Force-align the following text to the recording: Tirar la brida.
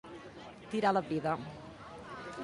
Tirar 0.71 0.93
la 0.97 1.03
brida. 1.09 1.33